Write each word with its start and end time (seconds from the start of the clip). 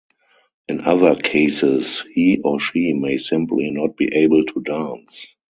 In 0.67 0.81
other 0.81 1.13
cases, 1.15 2.03
he 2.11 2.41
or 2.43 2.59
she 2.59 2.91
may 2.93 3.17
simply 3.17 3.69
not 3.69 3.95
be 3.97 4.11
able 4.15 4.43
to 4.45 4.59
dance. 4.61 5.27